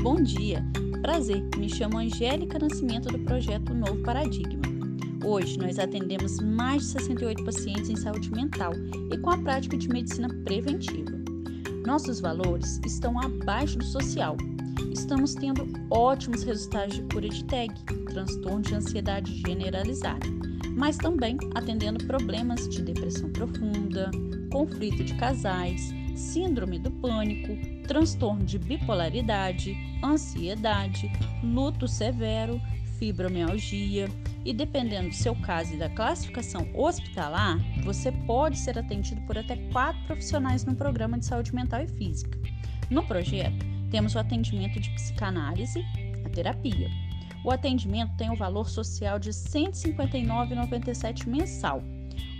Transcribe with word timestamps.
Bom 0.00 0.22
dia, 0.22 0.64
prazer, 1.02 1.42
me 1.56 1.68
chamo 1.68 1.98
Angélica 1.98 2.56
Nascimento 2.56 3.08
do 3.08 3.18
projeto 3.18 3.74
Novo 3.74 4.00
Paradigma. 4.02 4.62
Hoje 5.24 5.58
nós 5.58 5.76
atendemos 5.76 6.38
mais 6.38 6.82
de 6.82 6.88
68 6.88 7.44
pacientes 7.44 7.90
em 7.90 7.96
saúde 7.96 8.30
mental 8.30 8.72
e 9.12 9.18
com 9.18 9.30
a 9.30 9.38
prática 9.38 9.76
de 9.76 9.88
medicina 9.88 10.28
preventiva. 10.44 11.10
Nossos 11.84 12.20
valores 12.20 12.80
estão 12.86 13.20
abaixo 13.20 13.78
do 13.78 13.84
social. 13.84 14.36
Estamos 14.92 15.34
tendo 15.34 15.66
ótimos 15.90 16.44
resultados 16.44 16.94
de 16.94 17.02
cura 17.12 17.28
de 17.28 17.44
TAG, 17.44 17.74
transtorno 18.06 18.62
de 18.62 18.74
ansiedade 18.76 19.34
generalizada, 19.34 20.26
mas 20.76 20.96
também 20.96 21.36
atendendo 21.56 22.04
problemas 22.06 22.68
de 22.68 22.82
depressão 22.82 23.28
profunda, 23.30 24.10
conflito 24.52 25.02
de 25.02 25.14
casais, 25.14 25.92
síndrome 26.20 26.78
do 26.78 26.90
pânico, 26.90 27.56
transtorno 27.88 28.44
de 28.44 28.58
bipolaridade, 28.58 29.76
ansiedade, 30.04 31.10
luto 31.42 31.88
severo, 31.88 32.60
fibromialgia 32.98 34.08
e 34.44 34.52
dependendo 34.52 35.08
do 35.08 35.14
seu 35.14 35.34
caso 35.34 35.74
e 35.74 35.78
da 35.78 35.88
classificação 35.88 36.68
hospitalar, 36.74 37.58
você 37.82 38.12
pode 38.12 38.58
ser 38.58 38.78
atendido 38.78 39.20
por 39.22 39.36
até 39.38 39.56
quatro 39.72 40.00
profissionais 40.04 40.64
no 40.64 40.76
programa 40.76 41.18
de 41.18 41.24
saúde 41.26 41.54
mental 41.54 41.82
e 41.82 41.88
física. 41.88 42.38
No 42.90 43.02
projeto, 43.04 43.64
temos 43.90 44.14
o 44.14 44.18
atendimento 44.18 44.78
de 44.78 44.90
psicanálise, 44.90 45.84
a 46.24 46.28
terapia. 46.28 46.88
O 47.42 47.50
atendimento 47.50 48.14
tem 48.16 48.28
o 48.28 48.34
um 48.34 48.36
valor 48.36 48.68
social 48.68 49.18
de 49.18 49.30
R$ 49.30 49.34
159,97 49.34 51.26
mensal 51.26 51.82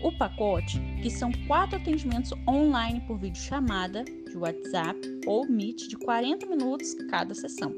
o 0.02 0.12
pacote, 0.12 0.80
que 1.02 1.10
são 1.10 1.30
quatro 1.46 1.76
atendimentos 1.76 2.32
online 2.48 3.00
por 3.06 3.18
videochamada, 3.18 4.04
de 4.04 4.36
WhatsApp 4.36 4.98
ou 5.26 5.46
Meet 5.46 5.88
de 5.88 5.96
40 5.96 6.46
minutos 6.46 6.94
cada 7.10 7.34
sessão, 7.34 7.74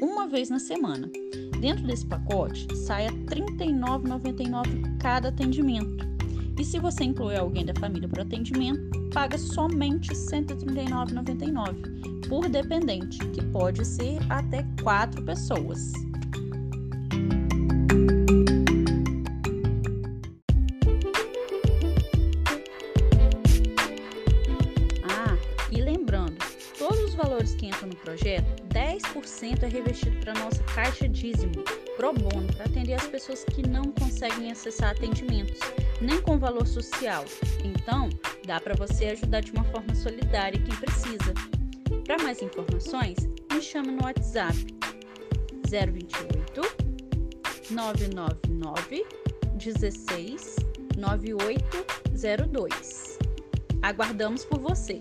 uma 0.00 0.26
vez 0.26 0.50
na 0.50 0.58
semana. 0.58 1.10
Dentro 1.60 1.86
desse 1.86 2.06
pacote, 2.06 2.66
sai 2.76 3.06
a 3.06 3.10
R$ 3.10 3.24
39,99 3.26 4.98
cada 4.98 5.28
atendimento. 5.28 6.10
E 6.58 6.64
se 6.64 6.78
você 6.78 7.04
incluir 7.04 7.36
alguém 7.36 7.64
da 7.64 7.74
família 7.74 8.08
para 8.08 8.22
atendimento, 8.22 8.90
paga 9.12 9.38
somente 9.38 10.10
R$ 10.10 10.16
139,99 10.16 12.28
por 12.28 12.48
dependente, 12.48 13.18
que 13.30 13.44
pode 13.46 13.84
ser 13.84 14.18
até 14.30 14.64
quatro 14.82 15.24
pessoas. 15.24 15.92
Valores 27.22 27.54
que 27.54 27.66
entram 27.66 27.88
no 27.88 27.96
projeto, 27.96 28.62
10% 28.68 29.62
é 29.62 29.68
revestido 29.68 30.18
para 30.20 30.34
nossa 30.34 30.62
caixa 30.64 31.08
dízimo, 31.08 31.64
pro 31.96 32.12
bono, 32.12 32.52
para 32.54 32.64
atender 32.64 32.92
as 32.94 33.06
pessoas 33.06 33.44
que 33.44 33.62
não 33.66 33.84
conseguem 33.92 34.50
acessar 34.50 34.90
atendimentos, 34.90 35.60
nem 36.00 36.20
com 36.20 36.36
valor 36.38 36.66
social. 36.66 37.24
Então, 37.64 38.10
dá 38.44 38.60
para 38.60 38.74
você 38.74 39.06
ajudar 39.06 39.40
de 39.40 39.52
uma 39.52 39.64
forma 39.64 39.94
solidária 39.94 40.60
quem 40.60 40.76
precisa. 40.76 41.32
Para 42.04 42.22
mais 42.22 42.42
informações, 42.42 43.16
me 43.52 43.62
chame 43.62 43.92
no 43.92 44.04
WhatsApp 44.04 44.56
028 45.70 46.60
999 47.70 49.06
16 49.54 50.56
9802. 50.96 53.18
Aguardamos 53.82 54.44
por 54.44 54.60
você! 54.60 54.98